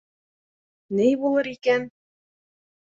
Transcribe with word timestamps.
Ни 1.01 1.07
булыр 1.25 1.53
икән? 1.55 1.89